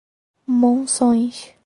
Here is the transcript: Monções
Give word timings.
Monções 0.47 1.53